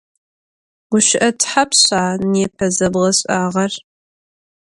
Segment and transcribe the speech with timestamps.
[0.89, 2.01] Guşı'e thapşşa
[2.31, 3.73] nêpe zebğeş'ağer?